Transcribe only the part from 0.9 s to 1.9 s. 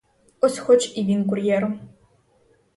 і він кур'єром.